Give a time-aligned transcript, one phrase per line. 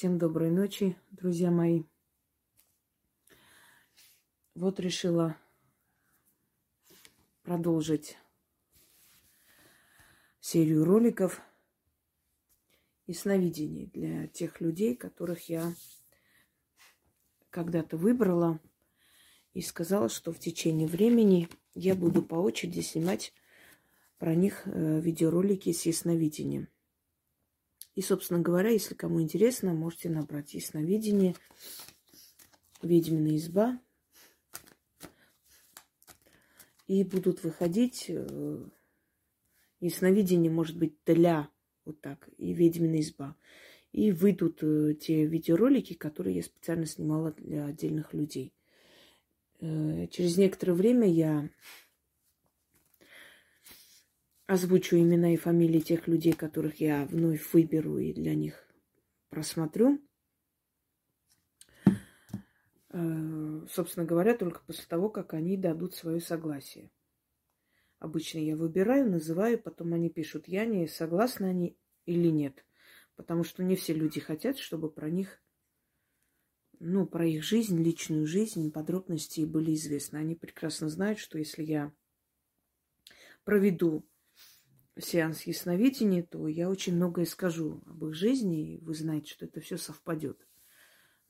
[0.00, 1.82] Всем доброй ночи, друзья мои.
[4.54, 5.36] Вот решила
[7.42, 8.16] продолжить
[10.40, 11.42] серию роликов
[13.06, 15.74] и сновидений для тех людей, которых я
[17.50, 18.58] когда-то выбрала
[19.52, 23.34] и сказала, что в течение времени я буду по очереди снимать
[24.16, 26.68] про них э, видеоролики с ясновидением.
[27.94, 31.34] И, собственно говоря, если кому интересно, можете набрать ясновидение,
[32.82, 33.80] ведьмина изба,
[36.86, 38.64] и будут выходить э,
[39.80, 41.48] ясновидение, может быть, для
[41.84, 43.36] вот так, и ведьмина изба.
[43.92, 48.52] И выйдут э, те видеоролики, которые я специально снимала для отдельных людей.
[49.60, 51.48] Э, через некоторое время я
[54.50, 58.68] озвучу имена и фамилии тех людей, которых я вновь выберу и для них
[59.28, 60.00] просмотрю.
[62.88, 66.90] Э, собственно говоря, только после того, как они дадут свое согласие.
[68.00, 72.64] Обычно я выбираю, называю, потом они пишут, я не согласны они или нет.
[73.14, 75.40] Потому что не все люди хотят, чтобы про них,
[76.80, 80.16] ну, про их жизнь, личную жизнь, подробности были известны.
[80.16, 81.92] Они прекрасно знают, что если я
[83.44, 84.09] проведу
[84.98, 89.60] сеанс ясновидения, то я очень многое скажу об их жизни, и вы знаете, что это
[89.60, 90.46] все совпадет.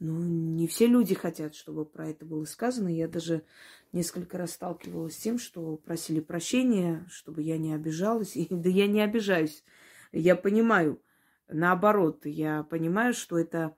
[0.01, 2.89] Но не все люди хотят, чтобы про это было сказано.
[2.89, 3.45] Я даже
[3.93, 8.35] несколько раз сталкивалась с тем, что просили прощения, чтобы я не обижалась.
[8.37, 9.63] И, да я не обижаюсь.
[10.11, 11.03] Я понимаю,
[11.49, 13.77] наоборот, я понимаю, что это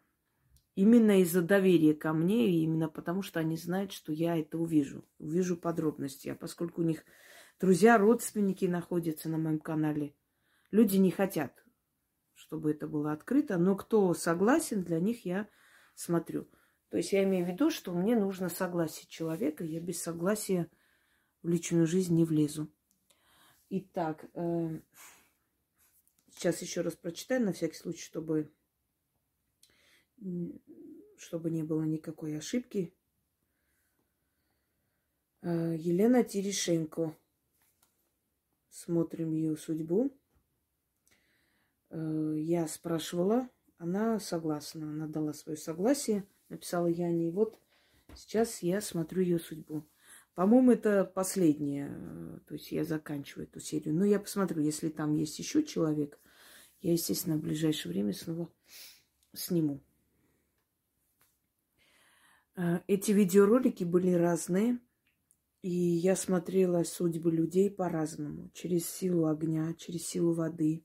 [0.76, 5.04] именно из-за доверия ко мне, и именно потому, что они знают, что я это увижу,
[5.18, 6.28] увижу подробности.
[6.28, 7.04] А поскольку у них
[7.60, 10.14] друзья, родственники находятся на моем канале.
[10.70, 11.64] Люди не хотят,
[12.34, 15.48] чтобы это было открыто, но кто согласен, для них я
[15.94, 16.48] смотрю.
[16.88, 20.70] То есть я имею в виду, что мне нужно согласие человека, я без согласия
[21.42, 22.70] в личную жизнь не влезу.
[23.70, 24.80] Итак, э,
[26.30, 28.52] сейчас еще раз прочитаю на всякий случай, чтобы,
[31.16, 32.94] чтобы не было никакой ошибки.
[35.40, 37.16] Э, Елена Терешенко.
[38.72, 40.10] Смотрим ее судьбу.
[41.90, 47.28] Э, я спрашивала, она согласна, она дала свое согласие, написала Яне.
[47.28, 47.58] И вот
[48.14, 49.86] сейчас я смотрю ее судьбу.
[50.34, 53.94] По-моему, это последняя, э, то есть я заканчиваю эту серию.
[53.94, 56.18] Но я посмотрю, если там есть еще человек,
[56.80, 58.50] я, естественно, в ближайшее время снова
[59.34, 59.82] сниму.
[62.56, 64.78] Э, эти видеоролики были разные.
[65.62, 68.50] И я смотрела судьбы людей по-разному.
[68.52, 70.84] Через силу огня, через силу воды,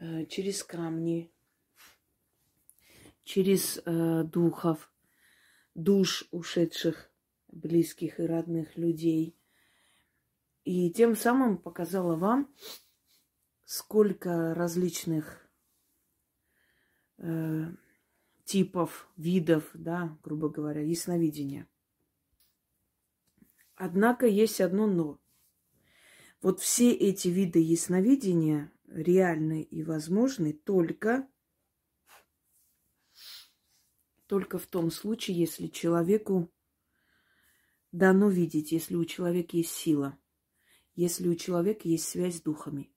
[0.00, 1.32] э, через камни,
[3.22, 4.92] через э, духов,
[5.76, 7.12] душ ушедших
[7.46, 9.38] близких и родных людей.
[10.64, 12.52] И тем самым показала вам,
[13.64, 15.48] сколько различных
[17.18, 17.72] э,
[18.44, 21.68] типов, видов, да, грубо говоря, ясновидения–
[23.82, 25.18] Однако есть одно но.
[26.42, 31.26] Вот все эти виды ясновидения реальны и возможны только,
[34.26, 36.52] только в том случае, если человеку
[37.90, 40.18] дано видеть, если у человека есть сила,
[40.94, 42.92] если у человека есть связь с духами.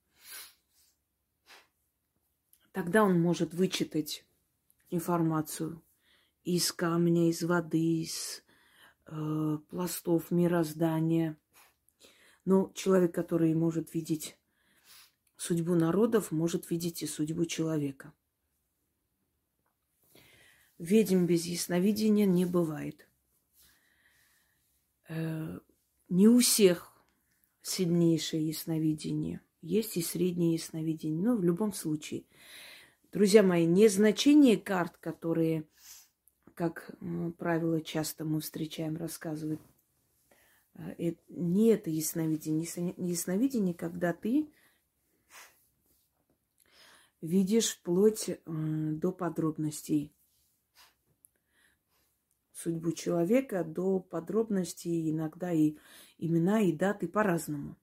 [2.73, 4.25] Тогда он может вычитать
[4.89, 5.81] информацию
[6.43, 8.42] из камня, из воды, из
[9.08, 11.38] э, пластов мироздания.
[12.46, 14.38] Но человек, который может видеть
[15.38, 18.14] судьбу народов, может видеть и судьбу человека.
[20.78, 23.08] Ведьм без ясновидения не бывает.
[25.08, 25.59] Э,
[26.09, 26.91] не у всех
[27.62, 29.41] сильнейшее ясновидение.
[29.62, 31.24] Есть и среднее ясновидение.
[31.24, 32.25] Но в любом случае,
[33.12, 35.66] друзья мои, не значение карт, которые
[36.55, 36.96] как
[37.38, 39.61] правило, часто мы встречаем, рассказывают.
[40.76, 40.96] А,
[41.29, 42.67] не это ясновидение.
[42.97, 44.50] Ясновидение, когда ты
[47.22, 50.14] видишь вплоть до подробностей
[52.64, 55.76] судьбу человека, до подробностей, иногда и
[56.17, 57.76] имена, и даты по-разному.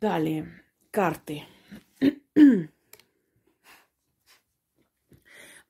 [0.00, 1.44] Далее, карты.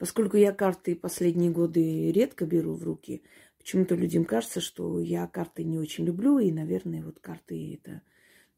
[0.04, 3.22] Поскольку я карты последние годы редко беру в руки,
[3.56, 8.02] почему-то людям кажется, что я карты не очень люблю, и, наверное, вот карты это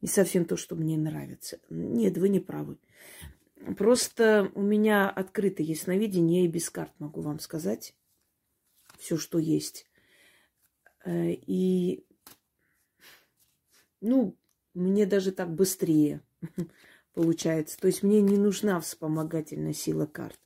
[0.01, 1.61] не совсем то, что мне нравится.
[1.69, 2.77] Нет, вы не правы.
[3.77, 7.95] Просто у меня открыто ясновидение, я и без карт могу вам сказать
[8.97, 9.89] все, что есть.
[11.05, 12.05] Э, и,
[14.01, 14.35] ну,
[14.73, 16.19] мне даже так быстрее
[17.13, 17.79] получается.
[17.79, 20.37] То есть мне не нужна вспомогательная сила карт.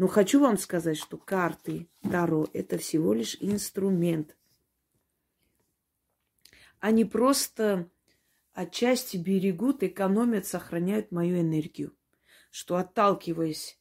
[0.00, 4.34] Но хочу вам сказать, что карты Таро– это всего лишь инструмент.
[6.78, 7.86] Они просто
[8.54, 11.94] отчасти берегут, экономят, сохраняют мою энергию.
[12.50, 13.78] Что отталкиваясь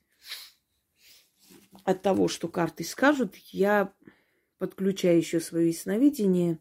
[1.86, 3.94] от того, что карты скажут, я
[4.57, 6.60] подключаю еще свое ясновидение,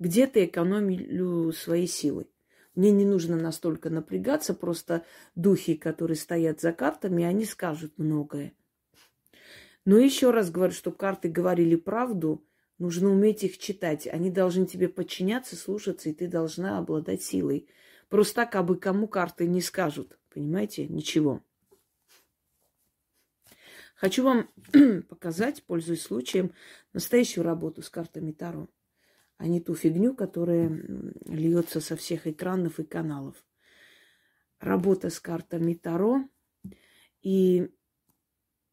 [0.00, 2.26] где-то экономлю свои силы.
[2.74, 5.04] Мне не нужно настолько напрягаться, просто
[5.36, 8.52] духи, которые стоят за картами, они скажут многое.
[9.84, 12.44] Но еще раз говорю, чтобы карты говорили правду,
[12.78, 14.06] нужно уметь их читать.
[14.06, 17.68] Они должны тебе подчиняться, слушаться, и ты должна обладать силой.
[18.08, 20.18] Просто так, абы кому карты не скажут.
[20.32, 20.88] Понимаете?
[20.88, 21.42] Ничего.
[23.94, 24.50] Хочу вам
[25.08, 26.52] показать, пользуясь случаем,
[26.92, 28.68] настоящую работу с картами Таро
[29.36, 30.68] а не ту фигню, которая
[31.26, 33.36] льется со всех экранов и каналов.
[34.60, 36.28] Работа с картами Таро.
[37.22, 37.70] И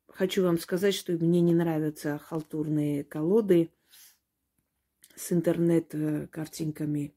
[0.07, 3.71] хочу вам сказать, что мне не нравятся халтурные колоды
[5.15, 7.13] с интернет-картинками.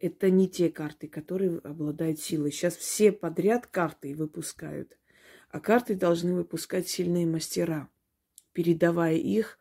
[0.00, 2.52] Это не те карты, которые обладают силой.
[2.52, 4.96] Сейчас все подряд карты выпускают.
[5.50, 7.88] А карты должны выпускать сильные мастера,
[8.52, 9.58] передавая их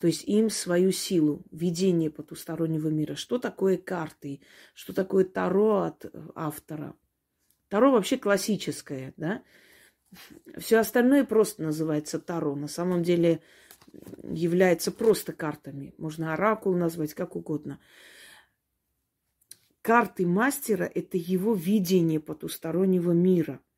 [0.00, 3.16] то есть им свою силу, видение потустороннего мира.
[3.16, 4.40] Что такое карты?
[4.72, 6.96] Что такое Таро от автора?
[7.68, 9.42] Таро вообще классическое, да?
[10.56, 12.56] Все остальное просто называется Таро.
[12.56, 13.42] На самом деле
[14.24, 15.92] является просто картами.
[15.98, 17.78] Можно оракул назвать, как угодно.
[19.82, 23.60] Карты мастера– это его видение потустороннего мира–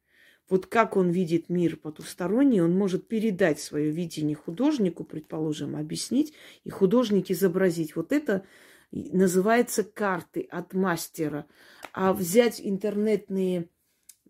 [0.53, 6.35] вот как он видит мир потусторонний, он может передать свое видение художнику, предположим, объяснить,
[6.65, 7.97] и художник изобразить.
[7.97, 8.45] Вот это
[8.91, 11.47] называется карты от мастера.
[11.95, 13.71] А взять интернетные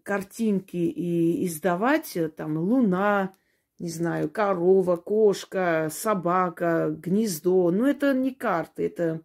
[0.04, 3.34] картинки и издавать, э, там, луна,
[3.80, 9.22] не знаю, корова, кошка, собака, гнездо, ну, это не карты, это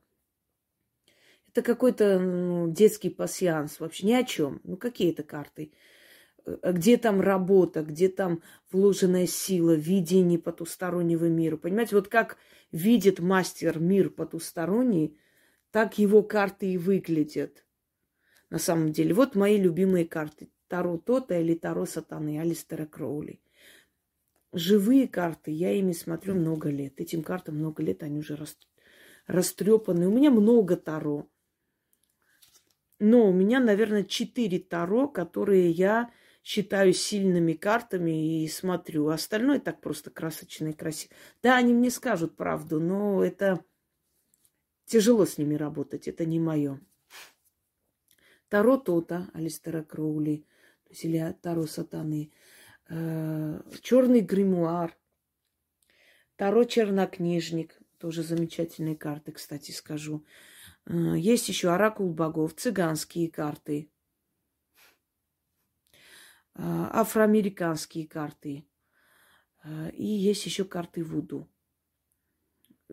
[1.49, 4.61] это какой-то ну, детский пассианс, вообще ни о чем.
[4.63, 5.71] Ну, какие это карты?
[6.47, 8.41] Э, где там работа, где там
[8.71, 11.57] вложенная сила, видение потустороннего мира.
[11.57, 12.37] Понимаете, вот как
[12.71, 15.17] видит мастер мир потусторонний,
[15.71, 17.65] так его карты и выглядят.
[18.49, 20.49] На самом деле, вот мои любимые карты.
[20.69, 23.41] Таро Тота или Таро Сатаны Алистера Кроули.
[24.53, 26.99] Живые карты, я ими смотрю много лет.
[26.99, 28.37] Этим картам много лет, они уже
[29.27, 30.07] растрепаны.
[30.07, 31.29] У меня много Таро.
[32.99, 36.09] Но у меня, наверное, четыре Таро, которые я
[36.47, 39.09] считаю сильными картами и смотрю.
[39.09, 41.13] Остальное так просто красочно и красиво.
[41.43, 43.65] Да, они мне скажут правду, но это
[44.85, 46.79] тяжело с ними работать, это не мое.
[48.47, 50.45] Таро Тота Алистера Кроули,
[50.85, 52.31] то есть или Таро Сатаны,
[52.87, 54.97] э, Черный гримуар,
[56.37, 60.25] Таро Чернокнижник, тоже замечательные карты, кстати, скажу.
[60.85, 63.96] Э, есть еще Оракул богов, цыганские карты, а,
[66.57, 68.67] афроамериканские карты.
[69.63, 71.47] А, и есть еще карты Вуду.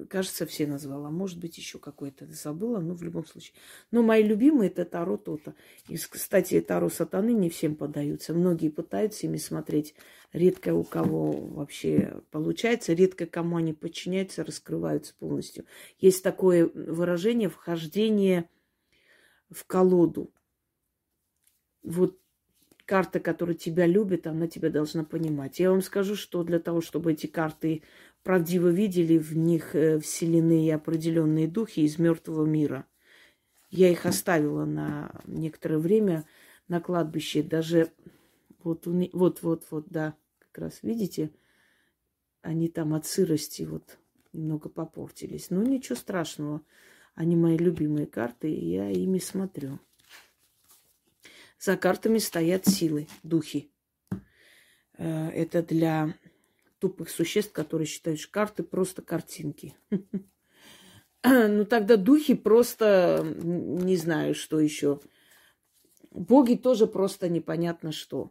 [0.09, 1.09] Кажется, все назвала.
[1.09, 3.55] Может быть, еще какой-то забыла, но в любом случае.
[3.93, 5.55] Но мои любимые это Таро Тота.
[5.89, 8.35] И, кстати, Таро Сатаны не всем подаются.
[8.35, 9.95] Многие пытаются ими смотреть.
[10.33, 12.93] Редко у кого вообще получается.
[12.93, 15.65] Редко кому они подчиняются, раскрываются полностью.
[15.99, 18.51] Есть такое выражение вхождение
[19.49, 20.35] в колоду.
[21.85, 22.19] Вот
[22.87, 25.59] карта, которая тебя любит, она тебя должна понимать.
[25.59, 27.83] Я вам скажу, что для того, чтобы эти карты
[28.23, 32.87] правдиво видели, в них э, вселены определенные духи из мертвого мира.
[33.71, 36.27] Я их оставила на некоторое время
[36.69, 37.43] на кладбище.
[37.43, 37.91] Даже
[38.63, 41.31] вот, вот, вот, вот, да, как раз видите,
[42.41, 43.99] они там от сырости вот
[44.33, 45.51] немного попортились.
[45.51, 46.63] Но ничего страшного.
[47.15, 49.79] Они мои любимые карты, и я ими смотрю.
[51.59, 53.71] За картами стоят силы, духи.
[54.99, 56.15] Э, это для
[56.79, 59.75] тупых существ, которые считают, карты просто картинки.
[61.27, 65.01] Ну тогда духи просто не знаю, что еще.
[66.11, 68.31] Боги тоже просто непонятно что.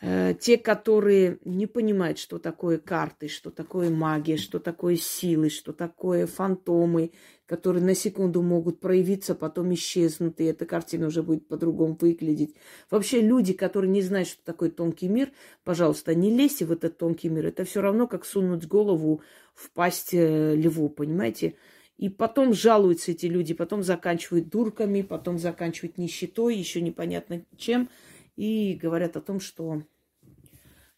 [0.00, 5.72] Э, те, которые не понимают, что такое карты, что такое магия, что такое силы, что
[5.72, 7.12] такое фантомы,
[7.46, 12.54] которые на секунду могут проявиться, потом исчезнут, и эта картина уже будет по-другому выглядеть.
[12.90, 15.30] Вообще люди, которые не знают, что такое тонкий мир,
[15.62, 17.46] пожалуйста, не лезьте в этот тонкий мир.
[17.46, 19.22] Это все равно, как сунуть голову
[19.54, 21.54] в пасть э, льву, понимаете?
[21.96, 27.88] И потом жалуются эти люди, потом заканчивают дурками, потом заканчивают нищетой, еще непонятно чем,
[28.36, 29.82] и говорят о том, что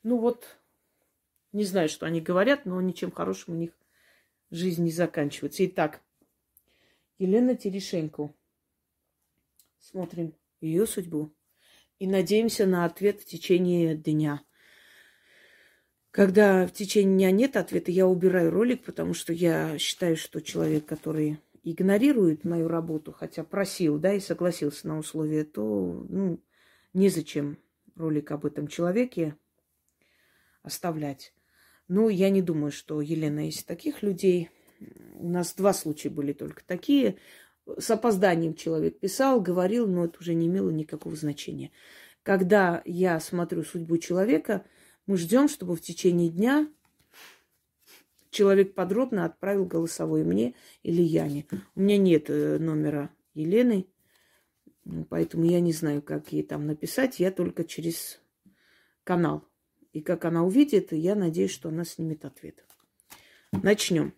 [0.07, 0.47] ну вот,
[1.53, 3.73] не знаю, что они говорят, но ничем хорошим у них
[4.53, 5.67] жизнь не заканчивается.
[5.67, 6.01] Итак,
[7.19, 8.33] Елена Терешенко.
[9.81, 11.33] Смотрим ее судьбу
[11.99, 14.43] и надеемся на ответ в течение дня.
[16.13, 20.87] Когда в течение дня нет ответа, я убираю ролик, потому что я считаю, что человек,
[20.87, 26.41] который игнорирует мою работу, хотя просил, да, и согласился на условия, то, ну,
[26.97, 27.59] незачем
[27.95, 29.37] ролик об этом человеке
[30.63, 31.33] оставлять.
[31.89, 34.51] Но я не думаю, что Елена из таких людей.
[35.15, 37.19] У нас два случая были только такие.
[37.79, 41.71] С опозданием человек писал, говорил, но это уже не имело никакого значения.
[42.23, 44.65] Когда я смотрю судьбу человека,
[45.07, 46.69] мы ждем, чтобы в течение дня
[48.31, 51.47] человек подробно отправил голосовой мне или Яне.
[51.75, 53.87] У меня нет э, номера Елены,
[55.09, 57.21] поэтому я не знаю, как ей там написать.
[57.21, 58.21] Я только через
[59.05, 59.45] канал
[59.97, 62.63] и как она увидит, я надеюсь, что она снимет ответ.
[63.51, 64.13] Начнем.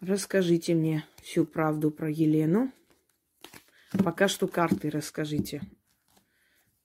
[0.00, 2.72] Расскажите мне всю правду про Елену.
[4.04, 5.62] Пока что карты расскажите.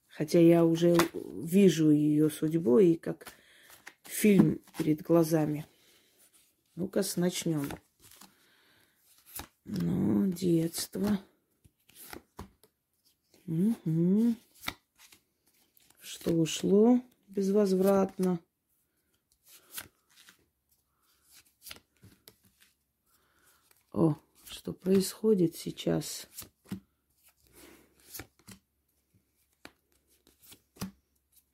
[0.07, 3.27] Хотя я уже вижу ее судьбу и как
[4.01, 5.67] фильм перед глазами.
[6.73, 7.69] Ну-ка, начнем.
[9.67, 11.19] Ну, детство.
[13.45, 14.35] Угу
[16.27, 18.39] что ушло безвозвратно.
[23.93, 26.27] О, что происходит сейчас?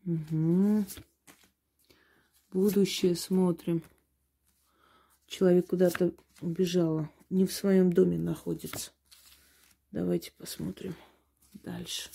[0.05, 0.85] Угу.
[2.51, 3.83] Будущее смотрим.
[5.27, 7.11] Человек куда-то убежала.
[7.33, 8.91] Не в своем доме находится.
[9.89, 10.95] Давайте посмотрим
[11.53, 12.11] дальше.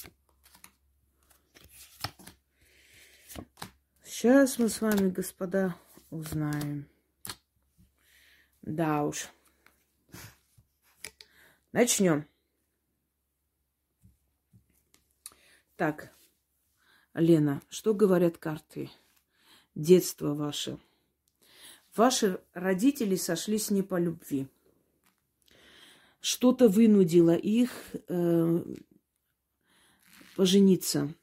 [4.04, 5.74] Сейчас мы с вами, господа,
[6.10, 6.88] узнаем.
[8.62, 9.28] Да уж.
[11.72, 12.24] Начнем.
[15.74, 16.14] Так,
[17.12, 18.88] Лена, что говорят карты?
[19.74, 20.78] Детство ваше.
[21.96, 24.48] Ваши родители сошлись не по любви.
[26.20, 27.70] Что-то вынудило их
[28.08, 28.64] э,
[30.36, 31.14] пожениться.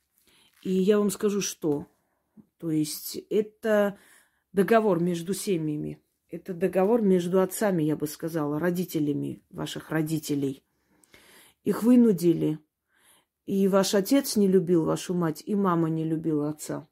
[0.64, 1.88] И я вам скажу, что
[2.58, 3.98] то есть это
[4.54, 6.02] договор между семьями.
[6.30, 10.64] Это договор между отцами, я бы сказала, родителями ваших родителей.
[11.64, 12.60] Их вынудили.
[13.46, 16.88] И ваш отец не любил вашу мать, и мама не любила отца.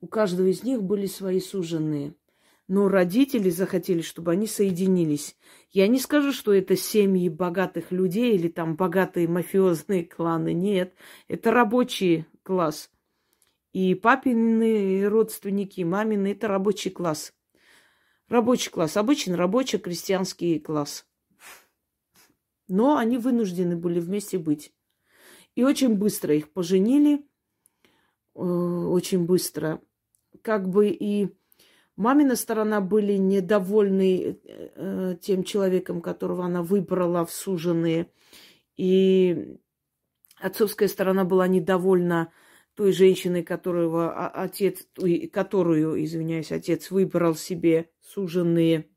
[0.00, 2.14] У каждого из них были свои суженные.
[2.66, 5.36] Но родители захотели, чтобы они соединились.
[5.70, 10.54] Я не скажу, что это семьи богатых людей или там богатые мафиозные кланы.
[10.54, 10.94] Нет,
[11.28, 12.90] это рабочий класс.
[13.74, 17.34] И папины родственники, и мамины– это рабочий класс.
[18.28, 21.06] Рабочий класс, обычный рабочий крестьянский класс.
[22.68, 24.72] Но они вынуждены были вместе быть.
[25.54, 27.26] И очень быстро их поженили,
[28.34, 29.82] э, очень быстро.
[30.40, 31.36] Как бы и
[31.96, 38.10] мамина сторона были недовольны э, тем человеком, которого она выбрала в суженые.
[38.76, 39.58] И
[40.40, 42.32] отцовская сторона была недовольна
[42.74, 44.86] той женщины, которого отец,
[45.32, 48.88] которую, извиняюсь, отец выбрал себе суженные.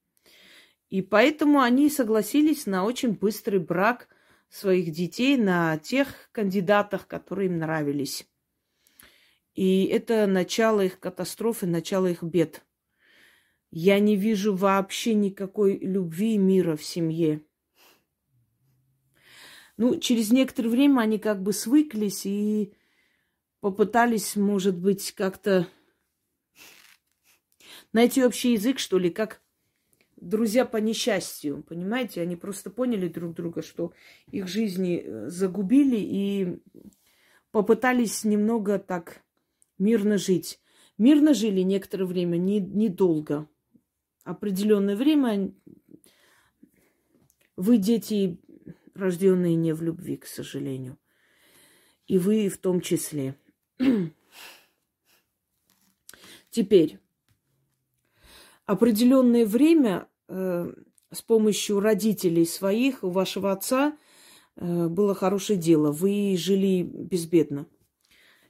[0.89, 4.07] И поэтому они согласились на очень быстрый брак
[4.49, 8.27] своих детей на тех кандидатах, которые им нравились.
[9.53, 12.63] И это начало их катастрофы, начало их бед.
[13.71, 17.41] Я не вижу вообще никакой любви и мира в семье.
[19.75, 22.73] Ну, через некоторое время они как бы свыклись и
[23.59, 25.67] попытались, может быть, как-то
[27.93, 29.41] найти общий язык, что ли, как
[30.15, 32.21] друзья по несчастью, понимаете?
[32.21, 33.93] Они просто поняли друг друга, что
[34.31, 36.59] их жизни э, загубили и
[37.51, 39.21] попытались немного так
[39.77, 40.59] мирно жить.
[40.97, 43.47] Мирно жили некоторое время, не, недолго.
[44.27, 45.53] Определенное время
[47.55, 48.37] вы дети,
[48.93, 50.97] рожденные не в любви, к сожалению.
[52.07, 53.35] И вы в том числе.
[56.49, 56.99] Теперь,
[58.65, 60.73] определенное время э,
[61.13, 63.97] с помощью родителей своих, у вашего отца
[64.57, 65.93] э, было хорошее дело.
[65.93, 67.65] Вы жили безбедно.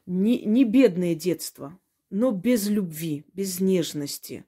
[0.08, 1.80] Не, не бедное детство,
[2.10, 4.44] но без любви, без нежности.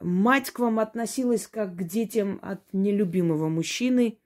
[0.00, 4.18] Мать к вам относилась как к детям от нелюбимого мужчины,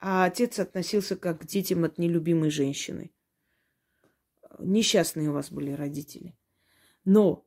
[0.00, 3.12] а отец относился как к детям от нелюбимой женщины.
[4.58, 6.36] Несчастные у вас были родители.
[7.04, 7.46] Но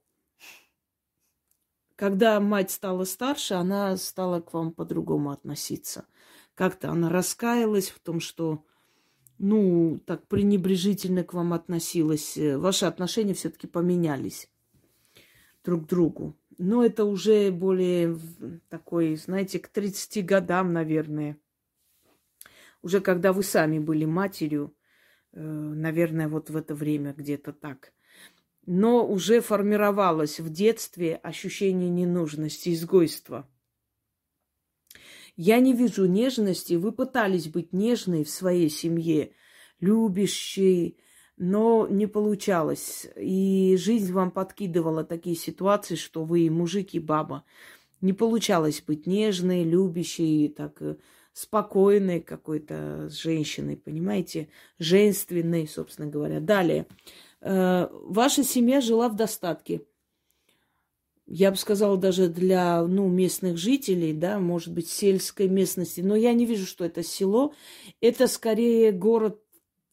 [1.96, 6.06] когда мать стала старше, она стала к вам по-другому относиться.
[6.56, 8.66] Как-то она раскаялась в том, что,
[9.38, 12.38] ну, так пренебрежительно к вам относилась.
[12.38, 14.50] Ваши отношения все-таки поменялись
[15.64, 16.36] друг к другу.
[16.58, 18.18] Но это уже более
[18.70, 21.38] такой, знаете, к 30 годам, наверное.
[22.82, 24.76] Уже когда вы сами были матерью,
[25.32, 27.94] э, наверное, вот в это время где-то так–
[28.66, 33.50] но уже формировалось в детстве ощущение ненужности, изгойства.
[35.36, 36.76] Я не вижу нежности.
[36.76, 39.34] Вы пытались быть нежной в своей семье,
[39.80, 41.00] любящей,
[41.38, 43.08] но не получалось.
[43.16, 47.44] И жизнь вам подкидывала такие ситуации, что вы мужик и баба.
[48.02, 50.98] Не получалось быть нежной, любящей, так э,
[51.32, 54.50] спокойной какой-то женщиной, понимаете?
[54.78, 56.40] Женственной, собственно говоря.
[56.40, 56.86] Далее.
[57.42, 59.82] Э, ваша семья жила в достатке.
[61.26, 66.02] Я бы сказала, даже для ну, местных жителей, да, может быть, сельской местности.
[66.02, 67.54] Но я не вижу, что это село.
[68.02, 69.43] Это скорее город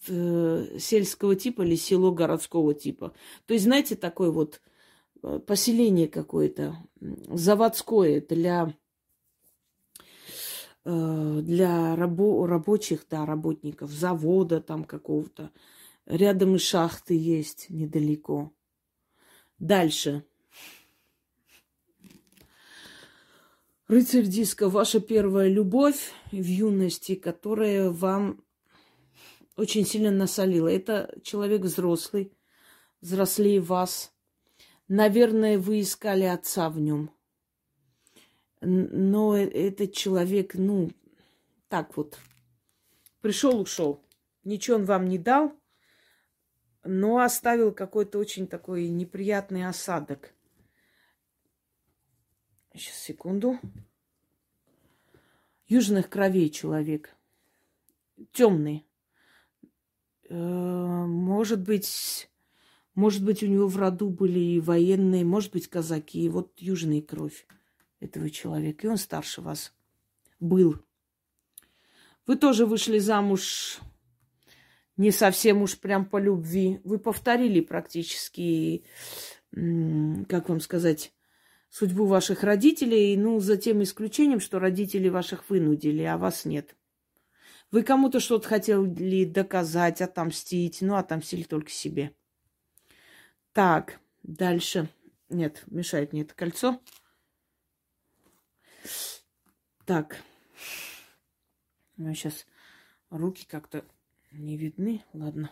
[0.09, 3.13] э, сельского типа или село городского типа.
[3.47, 4.61] То есть, знаете, такое вот
[5.23, 8.75] э, поселение какое-то, заводское для,
[10.85, 15.51] э, для рабо- рабочих, да, работников, завода там какого-то.
[16.07, 18.53] Рядом и шахты есть недалеко.
[19.59, 20.25] Дальше.
[23.91, 28.41] Рыцарь диска, ваша первая любовь в юности, которая вам
[29.61, 30.69] очень сильно насолила.
[30.69, 32.33] Это человек взрослый,
[33.03, 34.13] взрослее вас.
[34.89, 37.11] Наверное, вы искали отца в нем.
[38.63, 40.91] Но э, этот человек, ну,
[41.69, 42.19] так вот,
[43.21, 44.03] пришел, ушел.
[44.45, 45.53] Ничего он вам не дал,
[46.83, 50.33] но оставил какой-то очень такой неприятный осадок.
[52.73, 53.59] Сейчас, секунду.
[55.67, 57.15] Южных кровей человек.
[58.33, 58.90] Темный.
[60.31, 62.31] Э, может быть,
[62.95, 66.29] может быть, у него в роду были и военные, может быть, казаки.
[66.29, 67.47] Вот южная кровь
[67.99, 68.87] этого человека.
[68.87, 69.75] И он старше вас
[70.39, 70.77] был.
[72.27, 73.81] Вы тоже вышли замуж
[74.97, 76.81] не совсем уж прям по любви.
[76.85, 78.85] Вы повторили практически,
[79.51, 81.13] как вам сказать,
[81.71, 86.77] судьбу ваших родителей, ну, за тем исключением, что родители ваших вынудили, а вас нет.
[87.71, 92.15] Вы кому-то что-то хотели доказать, отомстить, ну, отомстили только себе.
[93.53, 94.89] Так, дальше.
[95.29, 96.81] Нет, мешает мне это кольцо.
[99.85, 100.23] Так.
[101.97, 102.47] Ну, сейчас
[103.11, 103.85] руки как-то
[104.33, 105.05] не видны?
[105.13, 105.51] Ладно.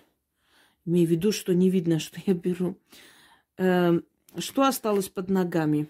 [0.84, 2.76] Имею в виду, что не видно, что я беру.
[3.58, 4.00] Э,
[4.38, 5.88] что осталось под ногами?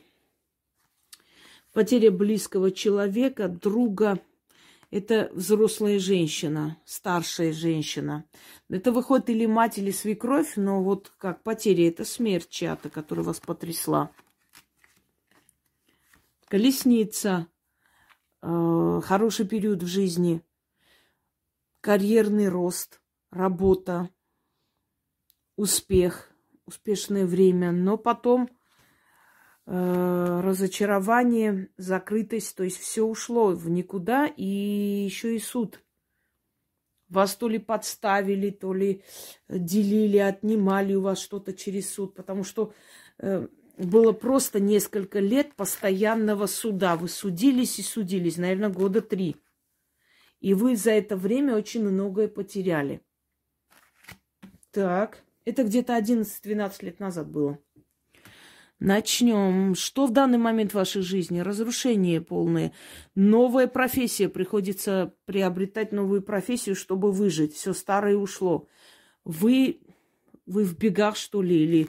[1.72, 4.20] Потеря близкого человека, друга.
[4.90, 8.24] Это взрослая женщина, старшая женщина.
[8.70, 13.38] Это выходит или мать, или свекровь, но вот как потеря, это смерть чья-то, которая вас
[13.38, 14.10] потрясла.
[16.46, 17.46] Колесница,
[18.40, 20.42] э, хороший период в жизни–
[21.80, 24.10] карьерный рост, работа,
[25.56, 26.30] успех,
[26.66, 28.48] успешное время, но потом
[29.66, 29.72] э,
[30.48, 35.82] разочарование, закрытость, то есть все ушло в никуда, и еще и суд.
[37.08, 39.02] Вас то ли подставили, то ли
[39.48, 42.74] делили, отнимали у вас что-то через суд, потому что
[43.18, 43.46] э,
[43.78, 46.96] было просто несколько лет постоянного суда.
[46.96, 49.36] Вы судились и судились, наверное, года три.
[50.40, 53.00] И вы за это время очень многое потеряли.
[54.70, 57.58] Так, это где-то 11-12 лет назад было.
[58.80, 59.74] Начнем.
[59.74, 61.40] Что в данный момент в вашей жизни?
[61.40, 62.72] Разрушение полное.
[63.16, 64.28] Новая профессия.
[64.28, 67.54] Приходится приобретать новую профессию, чтобы выжить.
[67.54, 68.68] Все старое ушло.
[69.24, 69.80] Вы,
[70.46, 71.88] вы в бегах, что ли, или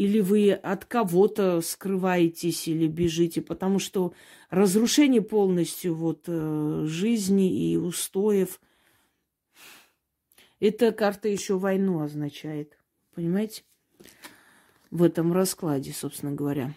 [0.00, 4.14] или вы от кого-то скрываетесь или бежите, потому что
[4.48, 8.62] разрушение полностью вот э, жизни и устоев
[10.58, 12.78] Эта карта еще войну означает.
[13.14, 13.62] Понимаете?
[14.90, 16.74] В этом раскладе, собственно говоря.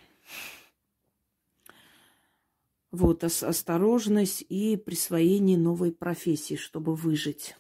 [2.91, 7.55] Вот, осторожность и присвоение новой профессии, чтобы выжить.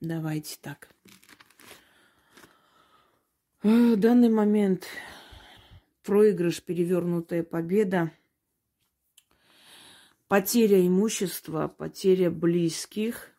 [0.00, 0.88] Давайте так.
[3.62, 4.86] В данный момент
[6.02, 8.10] проигрыш, перевернутая победа,
[10.28, 13.32] потеря имущества, потеря близких.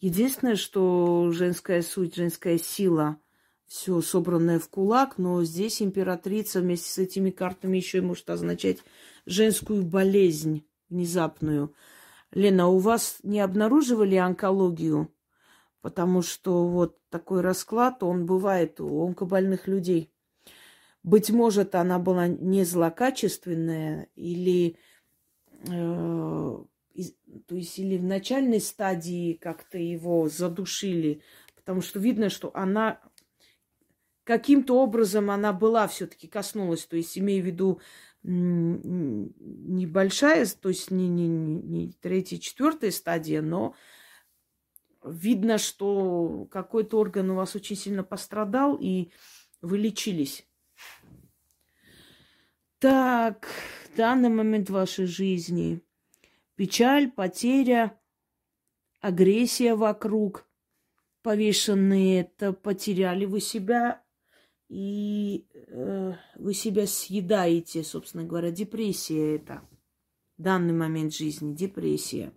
[0.00, 3.20] Единственное, что женская суть, женская сила–
[3.74, 8.78] все собранное в кулак, но здесь императрица вместе с этими картами еще и может означать
[9.26, 11.74] женскую болезнь внезапную.
[12.30, 15.12] Лена, у вас не обнаруживали онкологию?
[15.80, 20.12] Потому что вот такой расклад, он бывает у онкобольных людей.
[21.02, 24.78] Быть может, она была не злокачественная или,
[25.66, 31.22] э, то есть, или в начальной стадии как-то его задушили,
[31.56, 33.00] потому что видно, что она
[34.24, 37.80] каким-то образом она была все-таки коснулась, то есть имею в виду
[38.22, 43.74] небольшая, то есть не, не, не третья, четвертая стадия, но
[45.04, 49.10] видно, что какой-то орган у вас очень сильно пострадал, и
[49.60, 50.48] вы лечились.
[52.78, 53.46] Так,
[53.96, 55.82] данный момент вашей жизни.
[56.54, 58.00] Печаль, потеря,
[59.00, 60.48] агрессия вокруг,
[61.22, 64.03] повешенные, это потеряли вы себя,
[64.68, 69.62] и э, вы себя съедаете, собственно говоря, депрессия это.
[70.36, 72.32] Данный момент жизни, депрессия.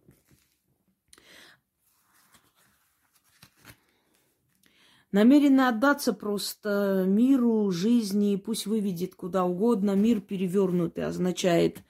[5.11, 9.95] Намеренно отдаться просто миру, жизни, пусть выведет куда угодно.
[9.95, 11.81] Мир перевернутый означает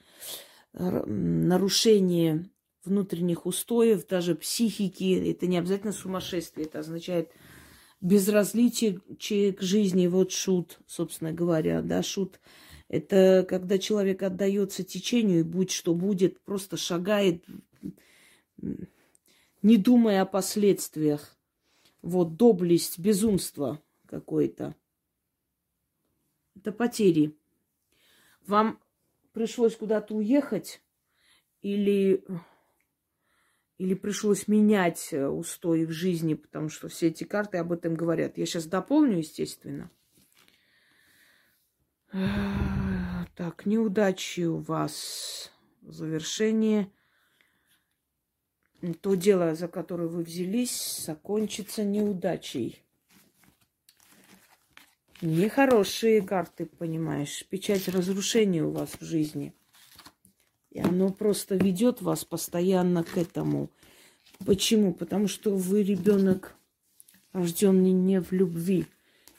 [0.72, 2.48] э, нарушение
[2.84, 5.30] внутренних устоев, даже психики.
[5.30, 7.30] Это не обязательно сумасшествие, это означает
[8.00, 9.00] безразличие
[9.52, 12.40] к жизни, вот шут, собственно говоря, да, шут.
[12.88, 17.44] Это когда человек отдается течению, и будь что будет, просто шагает,
[19.62, 21.36] не думая о последствиях.
[22.00, 24.74] Вот доблесть, безумство какое-то.
[26.54, 27.36] Это потери.
[28.46, 28.80] Вам
[29.32, 30.80] пришлось куда-то уехать
[31.60, 32.24] или
[33.78, 38.36] или пришлось менять э, устои в жизни, потому что все эти карты об этом говорят.
[38.36, 39.90] Я сейчас дополню, естественно.
[43.36, 45.52] Так, неудачи у вас.
[45.82, 46.90] Завершение.
[49.00, 52.82] То дело, за которое вы взялись, закончится неудачей.
[55.20, 57.46] Нехорошие карты, понимаешь.
[57.48, 59.54] Печать разрушения у вас в жизни.
[60.78, 63.70] Оно просто ведет вас постоянно к этому.
[64.44, 64.92] Почему?
[64.92, 66.54] Потому что вы ребенок,
[67.32, 68.86] рожденный не в любви.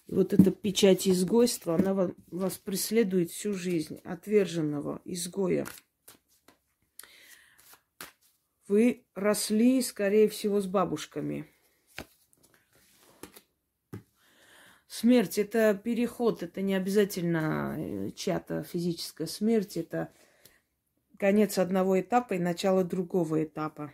[0.07, 5.65] И вот эта печать изгойства, она вас преследует всю жизнь, отверженного изгоя.
[8.67, 11.47] Вы росли, скорее всего, с бабушками.
[14.87, 20.11] Смерть– это переход, это не обязательно э, чья-то физическая смерть, это
[21.19, 23.93] конец одного этапа и начало другого этапа.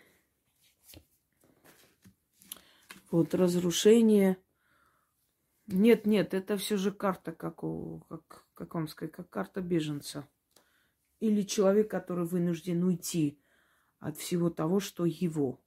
[3.09, 4.38] Вот разрушение.
[5.67, 10.27] Нет, нет, это все же карта, как, у, как, как вам сказать, как карта беженца.
[11.19, 13.39] Или человек, который вынужден уйти
[13.99, 15.59] от всего того, что его.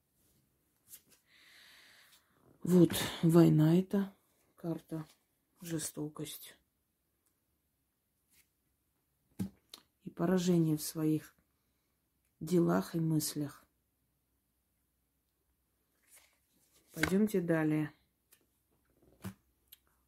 [2.63, 2.93] Вот
[3.23, 4.15] война это
[4.57, 5.09] карта,
[5.61, 6.57] жестокость
[10.05, 11.35] и поражение в своих
[12.41, 13.65] делах и мыслях.
[16.93, 17.93] Пойдемте далее.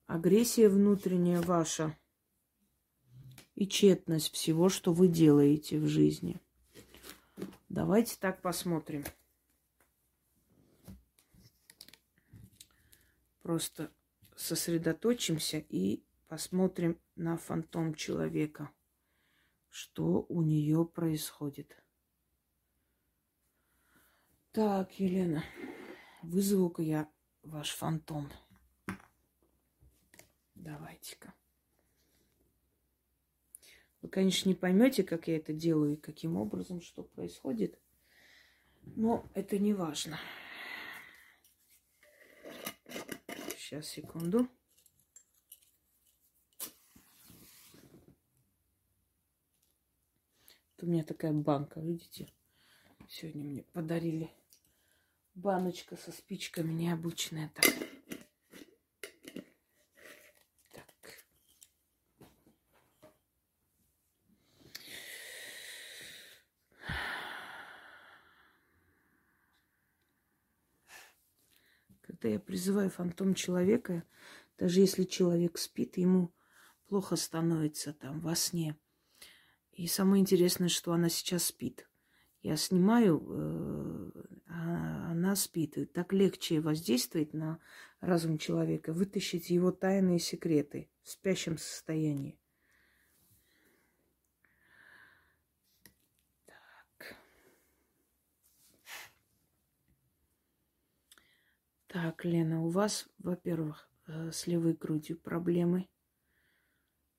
[0.06, 1.96] Агрессия внутренняя ваша
[3.54, 6.40] и тщетность всего, что вы делаете в жизни.
[7.68, 9.04] Давайте так посмотрим.
[13.42, 13.92] Просто
[14.34, 18.70] сосредоточимся и посмотрим на фантом человека,
[19.68, 21.76] что у нее происходит.
[24.52, 25.44] Так, Елена,
[26.24, 27.08] вызову-ка я
[27.44, 28.32] ваш фантом.
[30.56, 31.32] Давайте-ка.
[34.02, 37.78] Вы, конечно, не поймете, как я это делаю и каким образом, что происходит.
[38.82, 40.18] Но это не важно.
[43.56, 44.48] Сейчас, секунду.
[50.76, 52.32] Это у меня такая банка, видите?
[53.08, 54.39] Сегодня мне подарили
[55.34, 57.64] баночка со спичками необычная так.
[60.72, 60.86] Так.
[72.02, 74.04] Когда я призываю фантом человека,
[74.58, 76.34] даже если человек спит, ему
[76.86, 78.76] плохо становится там во сне.
[79.72, 81.88] И самое интересное, что она сейчас спит.
[82.42, 84.10] Я снимаю, э,
[84.50, 85.78] она спит.
[85.78, 87.58] И так легче воздействовать на
[88.00, 92.38] разум человека, вытащить его тайные секреты в спящем состоянии.
[96.46, 97.16] Так.
[101.86, 105.88] Так, Лена, у вас, во-первых, э, с левой грудью проблемы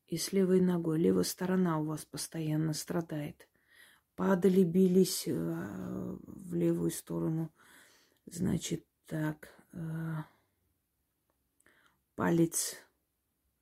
[0.08, 1.00] и с левой ногой.
[1.00, 3.48] Левая сторона у вас постоянно страдает.
[4.16, 7.52] Падали, бились э, в левую сторону.
[8.26, 9.50] Значит, так.
[9.72, 10.24] Э,
[12.16, 12.76] палец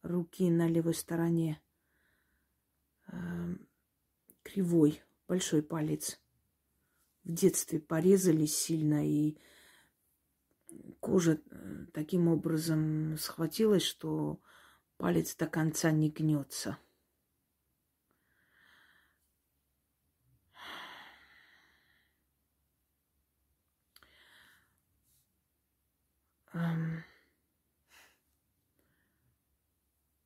[0.02, 1.62] руки на левой стороне
[3.08, 3.56] э,
[4.44, 6.20] кривой, большой палец.
[7.24, 9.38] В детстве порезались сильно, и
[11.00, 11.40] кожа
[11.94, 14.42] таким образом схватилась, что
[14.98, 16.78] палец до конца не гнется.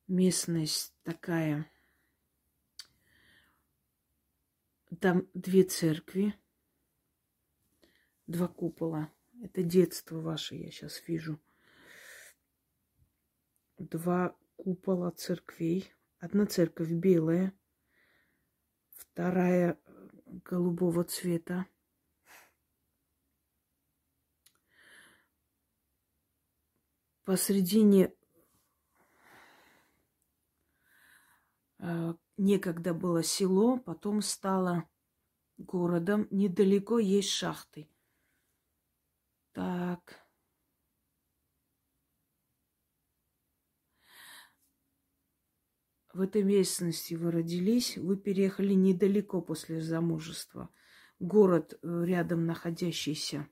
[0.06, 1.70] Местность такая.
[5.00, 6.34] Там две церкви,
[8.26, 9.12] два купола.
[9.42, 11.40] Это детство ваше, я сейчас вижу.
[13.78, 15.92] Два купола церквей.
[16.18, 17.52] Одна церковь белая,
[18.92, 20.08] вторая э,
[20.44, 21.66] голубого цвета.
[27.24, 28.12] Посредине
[31.78, 34.88] э, некогда было село, потом стало
[35.56, 36.28] городом.
[36.30, 37.88] Недалеко есть шахты.
[39.52, 40.24] Так.
[46.14, 50.70] в этой местности вы родились, вы переехали недалеко после замужества.
[51.18, 53.48] Город э, рядом находящийся.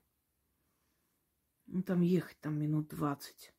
[1.65, 3.52] Ну, там ехать там минут двадцать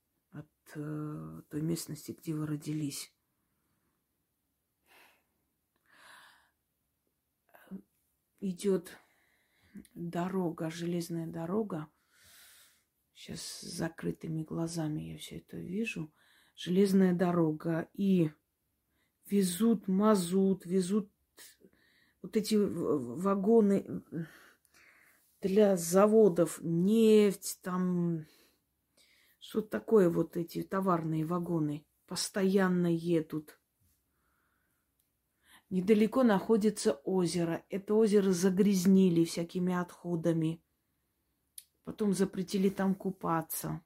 [0.75, 3.13] э, той местности, где вы родились.
[8.41, 8.97] Идет
[9.95, 11.89] дорога, железная дорога.
[13.15, 16.13] Сейчас с закрытыми глазами я все это вижу.
[16.57, 18.31] Железная дорога и
[19.27, 21.11] везут мазут, везут
[22.23, 24.03] вот эти вагоны
[25.41, 28.27] для заводов, нефть, там
[29.47, 33.61] что такое вот эти товарные вагоны постоянно едут.
[35.69, 37.63] Недалеко находится озеро.
[37.69, 40.63] Это озеро загрязнили всякими отходами.
[41.85, 43.85] Потом запретили там купаться.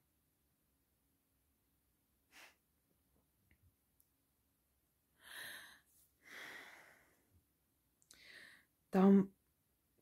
[8.90, 9.34] Там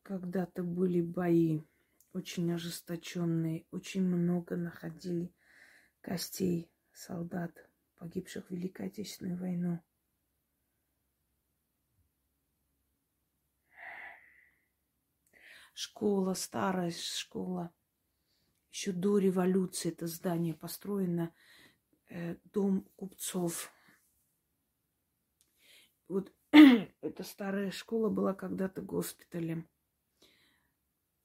[0.03, 1.61] когда-то были бои,
[2.13, 5.33] очень ожесточенные, очень много находили
[6.01, 9.79] костей солдат, погибших в Великой Отечественной войну.
[15.73, 17.71] Школа, старая школа.
[18.71, 21.33] Еще до революции это здание построено.
[22.09, 23.71] Э, дом купцов.
[26.07, 26.33] Вот
[27.01, 29.67] эта старая школа была когда-то госпиталем.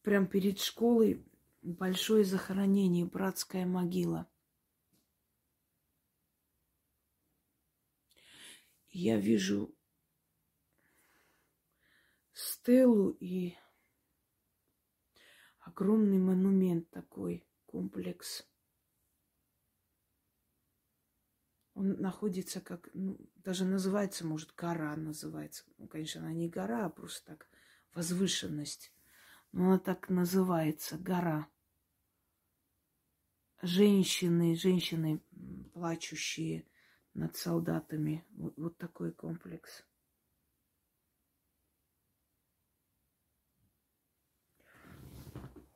[0.02, 1.24] Прям перед школой
[1.62, 4.28] большое захоронение, братская могила.
[8.92, 9.74] Я вижу
[12.32, 13.56] стелу и
[15.58, 18.46] огромный монумент такой, комплекс–
[21.74, 25.64] Он находится как, ну, даже называется, может, гора называется.
[25.78, 27.48] Ну, конечно, она не гора, а просто так
[27.94, 28.92] возвышенность.
[29.52, 31.48] Но она так называется, гора.
[33.62, 35.22] Женщины, женщины
[35.72, 36.66] плачущие
[37.14, 38.24] над солдатами.
[38.36, 39.84] Вот, вот такой комплекс.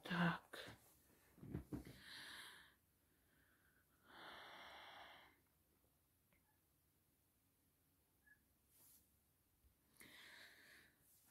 [0.03, 0.43] Так.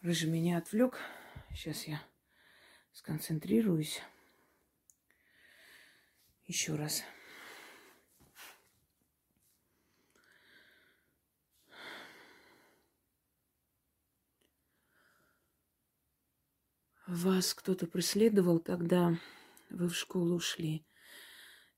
[0.02, 1.00] Рыжий меня отвлек.
[1.52, 2.00] Сейчас я
[2.92, 4.02] сконцентрируюсь.
[6.46, 7.04] Еще раз.
[17.08, 19.16] Вас кто-то преследовал, когда
[19.70, 20.84] вы в школу ушли.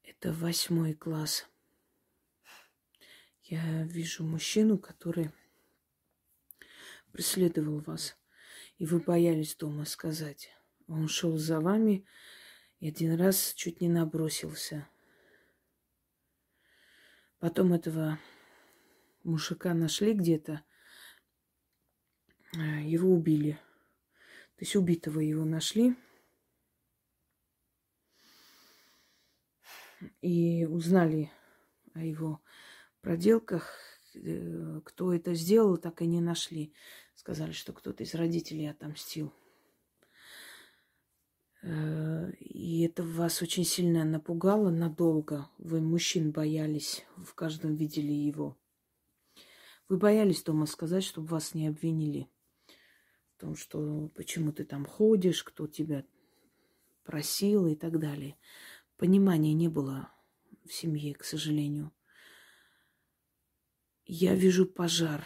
[0.02, 1.46] Это восьмой класс.
[3.44, 5.32] Я вижу мужчину, который
[7.12, 8.16] преследовал вас,
[8.78, 10.50] и вы боялись дома сказать.
[10.88, 12.06] Он шел за вами
[12.80, 14.88] и один раз чуть не набросился.
[17.40, 18.18] Потом этого
[19.24, 20.63] мужика нашли где-то,
[22.56, 23.60] э, его убили.
[24.58, 25.96] То есть убитого его нашли.
[30.22, 31.32] И узнали
[31.93, 32.41] о его
[33.02, 33.76] проделках.
[34.15, 36.74] Э, кто это сделал, так и не нашли.
[37.13, 39.32] Сказали, что кто-то из родителей отомстил.
[41.62, 45.50] Э, и это вас очень сильно напугало надолго.
[45.60, 48.58] Вы мужчин боялись, в каждом видели его.
[49.88, 52.28] Вы боялись дома сказать, чтобы вас не обвинили
[53.38, 56.04] в том, что почему ты там ходишь, кто тебя
[57.04, 58.36] просил и так далее.
[58.97, 60.12] Понимания не было
[60.65, 61.93] в семье, к сожалению.
[64.06, 65.23] Я вижу пожар.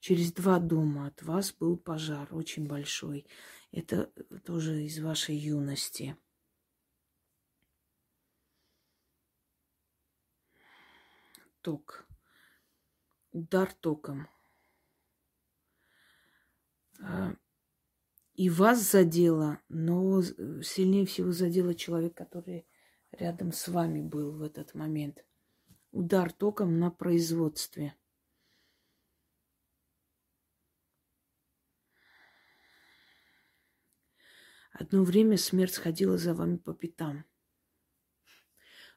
[0.00, 3.28] Через два дома от вас был пожар, очень большой.
[3.70, 4.06] Это
[4.44, 6.16] тоже из вашей юности.
[11.60, 12.08] Ток.
[13.30, 14.28] Удар током.
[17.00, 17.34] А,
[18.34, 20.22] и вас задело, но
[20.62, 22.66] сильнее всего задело человек, который
[23.12, 25.24] рядом с вами был в этот момент.
[25.92, 27.94] Удар током на производстве–
[34.74, 37.24] Одно время смерть ходила за вами по пятам.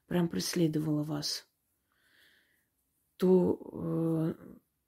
[0.08, 1.48] Прям преследовала вас.
[3.18, 4.34] То э,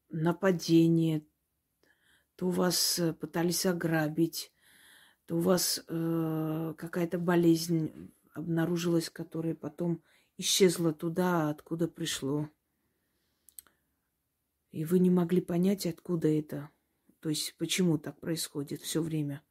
[0.10, 1.28] нападение,
[2.40, 4.54] то вас э, пытались ограбить,
[5.26, 10.02] то у вас э, какая-то болезнь обнаружилась, которая потом
[10.38, 12.50] исчезла туда, откуда пришло.
[14.72, 16.70] И вы не могли понять, откуда это.
[17.20, 19.44] То есть почему так происходит все время.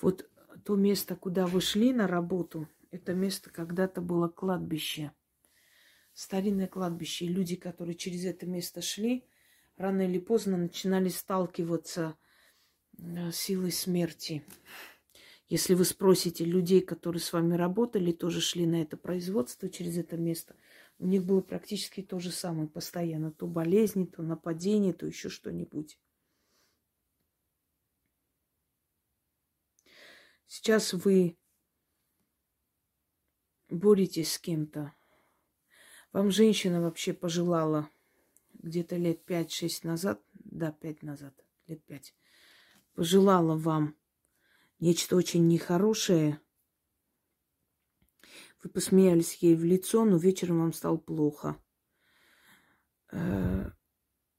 [0.00, 0.30] Вот
[0.64, 5.10] то место, куда вы шли на работу, это место когда-то было кладбище.
[6.12, 7.24] Старинное кладбище.
[7.24, 9.26] И люди, которые через это место шли,
[9.76, 12.16] рано или поздно начинали сталкиваться
[12.98, 14.44] э, с силой смерти.
[15.48, 20.16] Если вы спросите людей, которые с вами работали, тоже шли на это производство через это
[20.16, 20.56] место,
[20.98, 23.30] у них было практически то же самое постоянно.
[23.30, 25.98] То болезни, то нападение, то еще что-нибудь.
[30.46, 31.36] Сейчас вы
[33.68, 34.94] боретесь с кем-то.
[36.12, 37.90] Вам женщина вообще пожелала
[38.64, 41.34] где-то лет пять-шесть назад, да, пять назад,
[41.66, 42.14] лет пять,
[42.94, 43.94] пожелала вам
[44.80, 46.40] нечто очень нехорошее.
[48.62, 51.56] Вы посмеялись ей в лицо, но вечером вам стало плохо.
[53.12, 53.70] Э,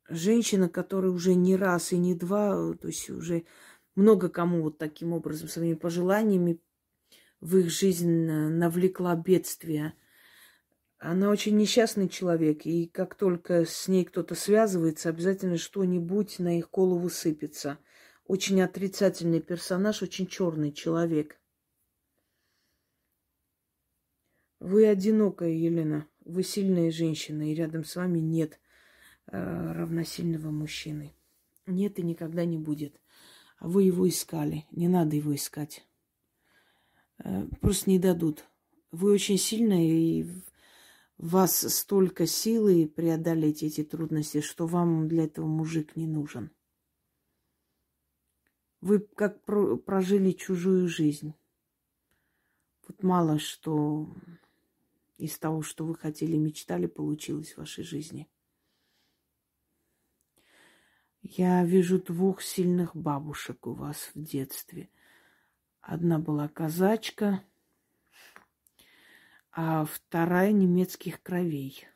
[0.10, 3.46] женщина, которая уже не раз и не два, то есть уже
[3.94, 6.60] много кому вот таким образом, своими пожеланиями
[7.40, 9.94] в их жизнь навлекла бедствие.
[11.08, 16.72] Она очень несчастный человек, и как только с ней кто-то связывается, обязательно что-нибудь на их
[16.72, 17.78] голову сыпется.
[18.26, 21.40] Очень отрицательный персонаж, очень черный человек.
[24.60, 26.08] Вы одинокая, Елена.
[26.22, 28.60] Вы сильная женщина, и рядом с вами нет
[29.28, 29.38] э,
[29.74, 31.14] равносильного мужчины.
[31.68, 33.00] Нет и никогда не будет.
[33.60, 34.66] А вы его искали.
[34.72, 35.86] Не надо его искать.
[37.24, 38.46] Э, просто не дадут.
[38.92, 40.26] Вы очень сильная, и
[41.18, 46.52] вас столько силы преодолеть эти трудности, что вам для этого мужик не нужен.
[48.82, 51.34] Вы как прожили чужую жизнь.
[52.88, 54.14] Вот мало что
[55.18, 58.28] из того, что вы хотели, мечтали, получилось в вашей жизни.
[61.22, 64.90] Я вижу двух сильных бабушек у вас в детстве.
[65.82, 67.44] Одна была казачка,
[69.58, 71.88] а вторая немецких кровей.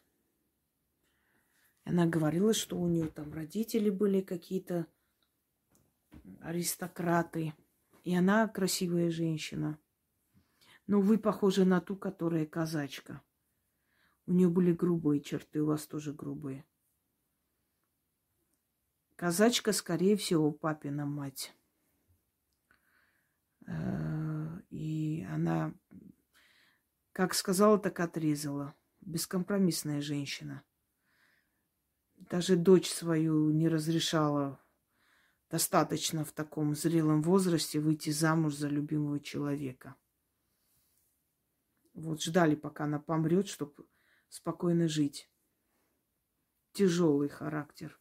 [1.83, 4.87] Она говорила, что у нее там родители были какие-то
[6.39, 7.53] аристократы.
[8.05, 9.77] И она красивая женщина.
[10.87, 13.21] Но вы похожи на ту, которая казачка.
[14.25, 16.65] У нее были грубые черты, у вас тоже грубые.
[19.17, 21.53] Казачка, скорее всего, папина мать.
[23.67, 25.73] Э, и Она
[27.11, 28.75] как сказала, так отрезала.
[29.01, 30.63] Бескомпромиссная женщина.
[32.17, 34.59] Даже дочь свою не разрешала
[35.49, 39.95] достаточно в таком зрелом возрасте выйти замуж за любимого человека.
[41.93, 43.87] Вот ждали, пока она помрет, чтобы
[44.29, 45.29] спокойно жить.
[46.71, 47.99] Тяжелый характер.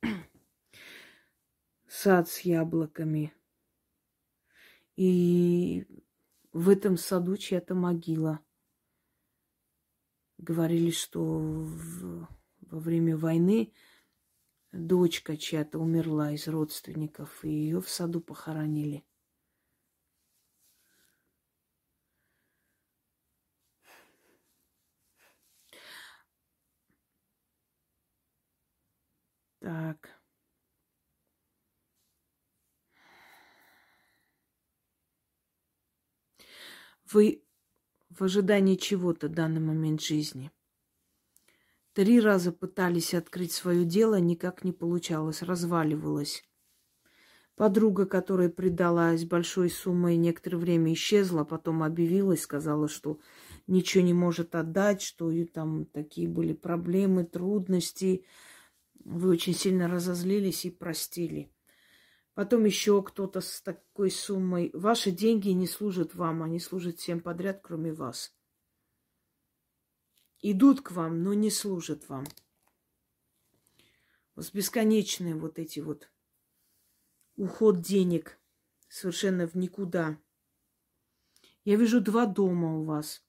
[1.88, 3.34] Сад с яблоками.
[4.98, 5.86] И
[6.52, 8.40] в этом саду чья-то могила.
[10.38, 12.26] Говорили, что в,
[12.62, 13.72] во время войны
[14.72, 19.04] дочка чья-то умерла из родственников, и ее в саду похоронили.
[29.60, 30.17] Так.
[37.10, 37.42] Вы
[38.10, 40.50] в ожидании чего-то в данный момент жизни.
[41.94, 46.44] Три раза пытались открыть свое дело, никак не получалось, разваливалось.
[47.56, 53.18] Подруга, которая предалась большой суммой, некоторое время исчезла, потом объявилась, сказала, что
[53.66, 58.24] ничего не может отдать, что там такие были проблемы, трудности.
[59.04, 61.50] Вы очень сильно разозлились и простили.
[62.38, 64.70] Потом еще кто-то с такой суммой.
[64.72, 68.32] Ваши деньги не служат вам, они служат всем подряд, кроме вас.
[70.40, 72.26] Идут к вам, но не служат вам.
[74.36, 76.12] Вот бесконечные вот эти вот
[77.34, 78.38] уход денег
[78.88, 80.16] совершенно в никуда.
[81.64, 83.20] Я вижу два дома у вас.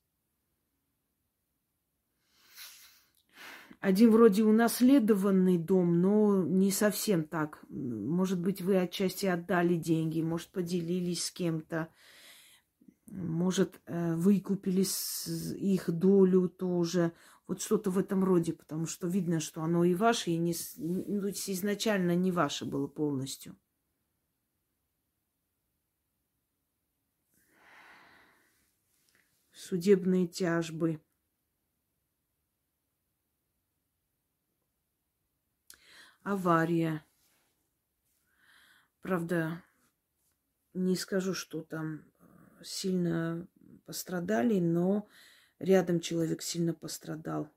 [3.80, 7.64] Один вроде унаследованный дом, но не совсем так.
[7.70, 11.88] Может быть, вы отчасти отдали деньги, может, поделились с кем-то,
[13.08, 14.86] может, э, выкупили
[15.58, 17.14] их долю тоже.
[17.48, 21.30] Вот что-то в этом роде, потому что видно, что оно и ваше, и не, ну,
[21.30, 23.56] изначально не ваше было полностью.
[29.54, 31.02] Судебные тяжбы.
[36.30, 37.04] Авария.
[39.02, 39.64] Правда,
[40.74, 43.48] не скажу, что там э, сильно
[43.86, 45.08] пострадали, но
[45.58, 47.52] рядом человек сильно пострадал.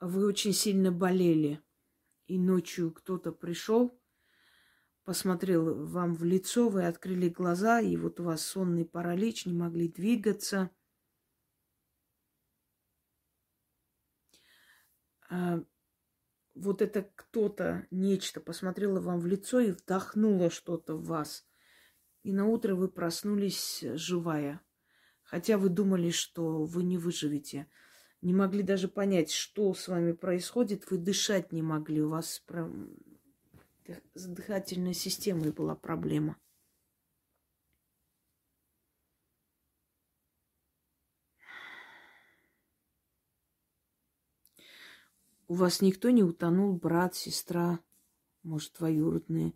[0.00, 1.62] Вы очень сильно болели,
[2.26, 3.98] и ночью кто-то пришел,
[5.04, 9.88] посмотрел вам в лицо, вы открыли глаза, и вот у вас сонный паралич, не могли
[9.88, 10.70] двигаться–
[15.30, 15.62] а,
[16.54, 21.46] вот это кто-то, нечто посмотрело вам в лицо и вдохнуло что-то в вас.
[22.22, 24.60] И на утро вы проснулись живая.
[25.22, 27.68] Хотя вы думали, что вы не выживете.
[28.20, 30.90] Не могли даже понять, что с вами происходит.
[30.90, 32.02] Вы дышать не могли.
[32.02, 32.42] У вас
[34.14, 36.36] с дыхательной системой была проблема.
[45.50, 47.80] У вас никто не утонул, брат, сестра,
[48.44, 49.52] может, двоюродные,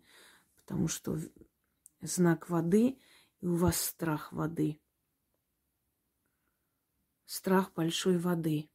[0.57, 1.17] потому что
[2.01, 2.99] знак воды,
[3.39, 4.81] и у вас страх воды.
[7.25, 8.69] Страх большой воды.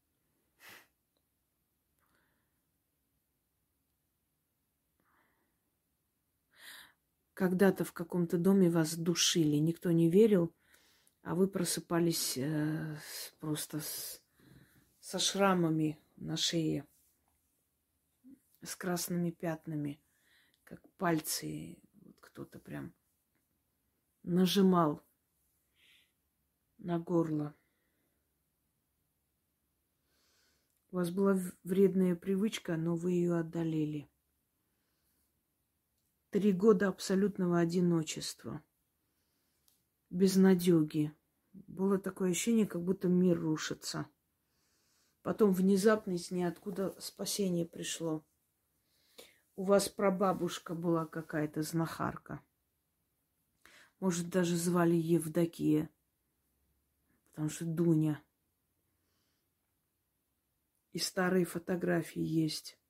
[7.35, 10.55] Когда-то в каком-то доме вас душили, никто не верил,
[11.21, 12.97] а вы просыпались э,
[13.41, 14.23] просто с,
[15.01, 16.87] со шрамами на шее
[18.63, 20.03] с красными пятнами,
[20.65, 22.95] как пальцы вот кто-то прям
[24.23, 25.03] нажимал
[26.79, 27.57] на горло.
[30.91, 34.11] У вас была вредная привычка, но вы ее одолели.
[36.31, 38.63] Три года абсолютного одиночества,
[40.11, 41.15] безнадеги.
[41.53, 44.09] Было такое ощущение, как будто мир рушится.
[45.23, 48.25] Потом внезапно из ниоткуда спасение пришло.
[49.61, 52.43] У вас прабабушка была какая-то знахарка.
[53.99, 55.91] Может, даже звали Евдокия.
[57.29, 58.25] Потому что Дуня.
[60.93, 62.81] И старые фотографии есть.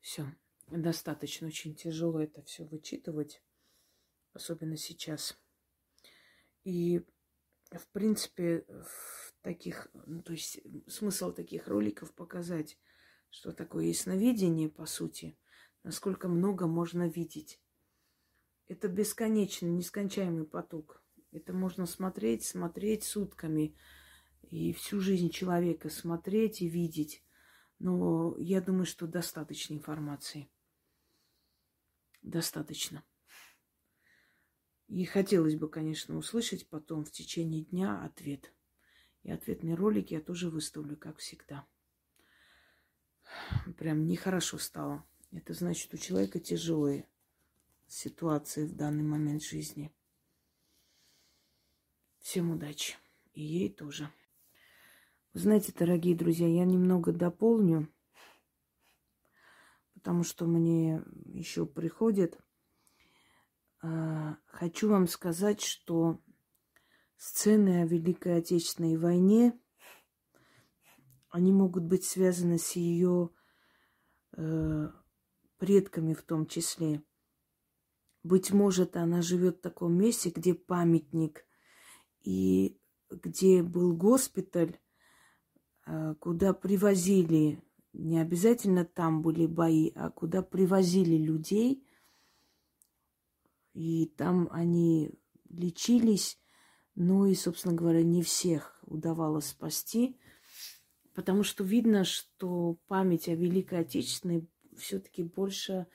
[0.00, 0.26] Все,
[0.66, 3.42] достаточно очень тяжело это все вычитывать.
[4.32, 5.38] Особенно сейчас.
[6.64, 7.04] И,
[7.70, 12.78] в принципе, в таких, ну, то есть смысл таких роликов показать,
[13.30, 15.38] что такое ясновидение, по сути,
[15.82, 17.60] насколько много можно видеть.
[18.66, 21.02] Это бесконечный, нескончаемый поток.
[21.30, 23.74] Это можно смотреть, смотреть сутками
[24.42, 27.22] и всю жизнь человека смотреть и видеть.
[27.78, 30.50] Но я думаю, что достаточно информации.
[32.22, 33.04] Достаточно.
[34.88, 38.52] И хотелось бы, конечно, услышать потом в течение дня ответ.
[39.22, 41.66] И ответные ролики я тоже выставлю, как всегда.
[43.76, 45.04] Прям нехорошо стало.
[45.30, 47.06] Это значит, у человека тяжелые
[47.86, 49.92] ситуации в данный момент жизни.
[52.20, 52.96] Всем удачи.
[53.34, 54.10] И ей тоже.
[55.34, 57.92] Знаете, дорогие друзья, я немного дополню,
[59.92, 62.38] потому что мне еще приходит
[63.80, 66.20] хочу вам сказать, что
[67.16, 69.58] сцены о Великой Отечественной войне,
[71.30, 73.30] они могут быть связаны с ее
[74.36, 74.88] э,
[75.58, 77.02] предками в том числе.
[78.22, 81.44] Быть может, она живет в таком месте, где памятник
[82.22, 84.78] и где был госпиталь,
[85.86, 87.62] э, куда привозили,
[87.92, 91.84] не обязательно там были бои, а куда привозили людей–
[93.78, 95.12] и там они
[95.48, 96.36] лечились,
[96.96, 100.18] ну и, собственно говоря, не всех удавалось спасти,
[101.14, 105.86] потому что видно, что память о Великой Отечественной все-таки больше,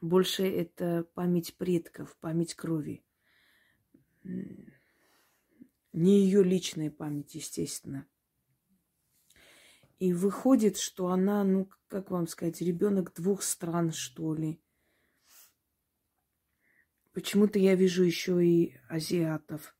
[0.00, 3.04] больше это память предков, память крови.
[4.22, 8.06] Не ее личная память, естественно.
[9.98, 14.60] И выходит, что она, ну, как вам сказать, ребенок двух стран, что ли.
[17.14, 19.76] Почему-то я вижу еще и азиатов.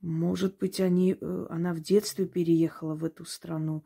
[0.00, 3.84] Может быть, они, э, она в детстве переехала в эту страну.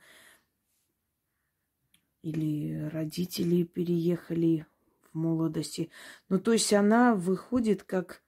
[2.22, 4.64] Или родители переехали
[5.00, 5.90] в молодости.
[6.28, 8.22] Ну, то есть она выходит как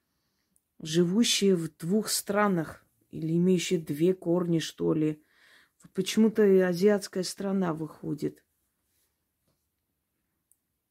[0.80, 5.22] живущая в двух странах или имеющая две корни, что ли.
[5.94, 8.44] Почему-то и азиатская страна выходит.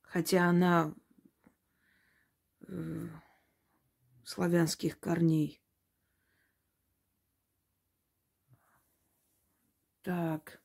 [0.02, 0.94] Хотя она
[2.72, 3.10] э,
[4.24, 5.62] славянских корней.
[10.02, 10.62] Так.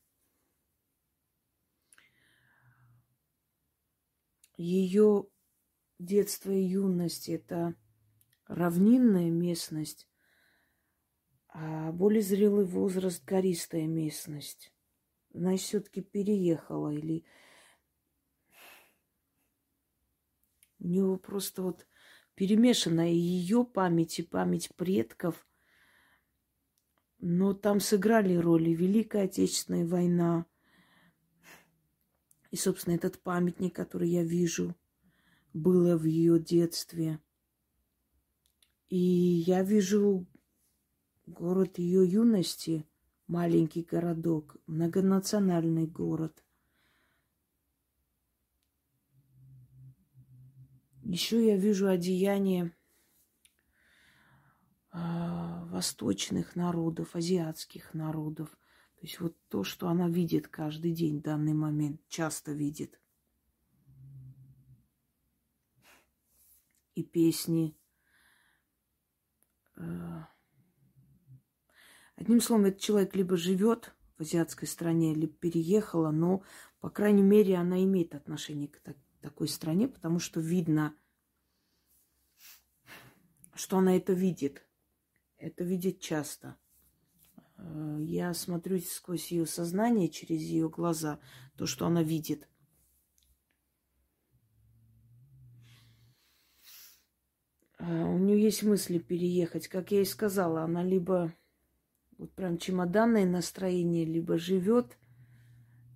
[4.57, 5.27] Ее
[5.99, 7.75] детство и юность– это
[8.47, 10.09] равнинная местность,
[11.49, 14.73] а более зрелый возраст– гористая местность.
[15.35, 17.27] Значит, все-таки переехала или
[20.79, 21.87] у него просто вот
[22.37, 25.47] перемешана и ее память, и память предков.
[27.19, 30.47] Но там сыграли роли Великая Отечественная война.
[32.51, 34.77] И, собственно, этот памятник, который я вижу,
[35.53, 37.19] было в ее детстве.
[38.89, 40.27] И я вижу
[41.27, 42.87] город ее юности,
[43.27, 46.46] маленький городок, многонациональный город.
[51.09, 52.77] Еще я вижу одеяние
[54.93, 54.99] э,
[55.67, 58.51] восточных народов, азиатских народов.
[58.97, 63.01] То есть вот то, что она видит каждый день в данный момент, часто видит.
[66.97, 67.79] И песни.
[69.77, 70.25] Э,
[72.17, 76.43] одним словом, этот человек либо живет в азиатской стране, либо переехала, но,
[76.81, 78.81] по крайней мере, она имеет отношение к,
[79.21, 80.95] такой стране, потому что видно,
[83.55, 84.67] что она это видит.
[85.39, 86.57] Это видит часто.
[87.59, 91.19] Э, я смотрю сквозь ее сознание, через ее глаза,
[91.57, 92.49] то, что она видит.
[97.79, 99.69] Э, у нее есть мысли переехать.
[99.69, 101.35] Как я и сказала, она либо
[102.19, 104.97] вот прям чемоданное настроение, либо живет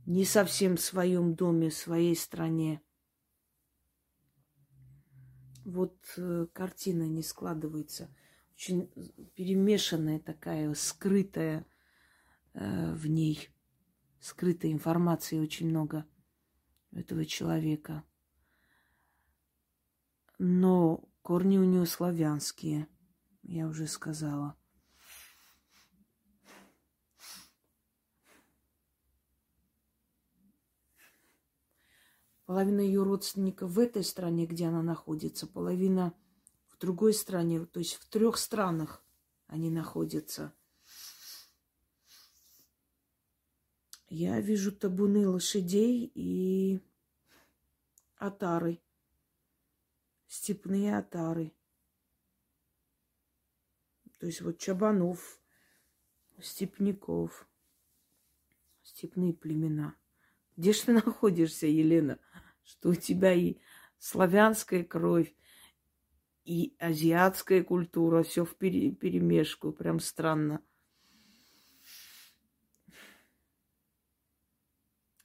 [0.06, 2.82] не совсем в своем доме, в своей стране,
[5.70, 8.14] вот э, картина не складывается.
[8.54, 8.90] Очень
[9.34, 11.66] перемешанная такая, скрытая
[12.54, 13.48] э, в ней,
[14.20, 16.04] скрытой информации очень много
[16.92, 18.04] у этого человека.
[20.38, 22.88] Но корни у него славянские,
[23.42, 24.59] я уже сказала.
[32.50, 36.12] Половина ее родственников в этой стране, где она находится, половина
[36.66, 39.04] в другой стране, то есть в трех странах
[39.46, 40.52] они находятся.
[44.08, 46.80] Я вижу табуны лошадей и
[48.16, 48.82] отары,
[50.26, 51.52] степные отары.
[54.18, 55.40] То есть вот чабанов,
[56.40, 57.48] степняков,
[58.82, 59.99] степные племена.
[60.60, 62.18] Где же ты находишься, Елена?
[62.62, 63.56] Что у тебя и
[63.98, 65.34] славянская кровь,
[66.44, 70.62] и азиатская культура, все в перемешку, прям странно.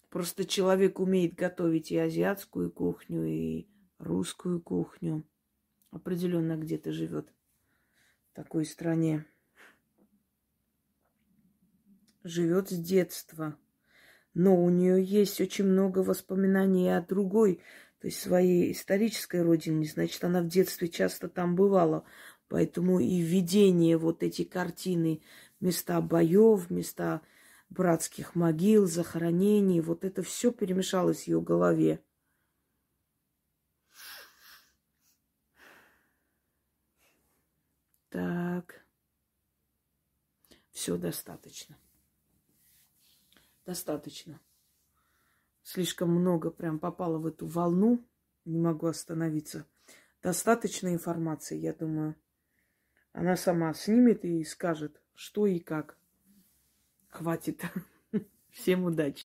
[0.10, 3.68] Просто человек умеет готовить и азиатскую кухню, и
[3.98, 5.28] русскую кухню.
[5.92, 7.28] Определенно где-то живет
[8.32, 9.26] в такой стране.
[12.24, 13.60] Живет с детства.
[14.36, 17.62] Но у нее есть очень много воспоминаний о другой,
[18.00, 19.86] то есть своей исторической родине.
[19.86, 22.04] Значит, она в детстве часто там бывала.
[22.50, 25.22] Поэтому и видение вот эти картины,
[25.62, 27.22] места боев, места
[27.70, 29.80] братских могил, захоронений.
[29.80, 32.02] Вот это все перемешалось в ее голове.
[38.10, 38.86] Так.
[40.72, 41.78] Все достаточно.
[43.66, 44.40] Достаточно.
[45.64, 48.06] Слишком много прям попало в эту волну.
[48.46, 49.66] Не могу остановиться.
[50.22, 52.16] Достаточно информации, я думаю.
[53.12, 55.98] Она сама снимет и скажет, что и как.
[57.10, 57.64] Хватит.
[58.52, 59.25] Всем удачи.